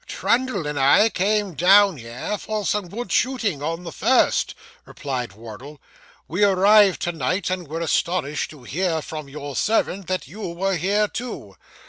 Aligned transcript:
'Trundle 0.07 0.65
and 0.65 0.79
I 0.79 1.09
came 1.09 1.53
down 1.53 1.97
here, 1.97 2.35
for 2.39 2.65
some 2.65 2.89
good 2.89 3.11
shooting 3.11 3.61
on 3.61 3.83
the 3.83 3.91
first,' 3.91 4.55
replied 4.83 5.33
Wardle. 5.33 5.79
'We 6.27 6.43
arrived 6.43 7.03
to 7.03 7.11
night, 7.11 7.51
and 7.51 7.67
were 7.67 7.81
astonished 7.81 8.49
to 8.49 8.63
hear 8.63 9.03
from 9.03 9.29
your 9.29 9.55
servant 9.55 10.07
that 10.07 10.27
you 10.27 10.41
were 10.53 10.75
here 10.75 11.07
too. 11.07 11.55